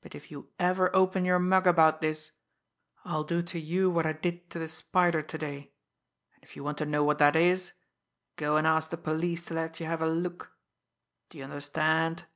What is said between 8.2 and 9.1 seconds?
go and ask the